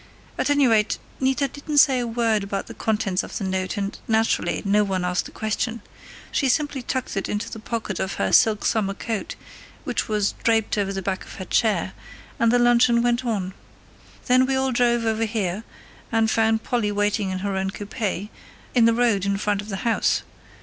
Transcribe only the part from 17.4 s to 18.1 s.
her own coupe,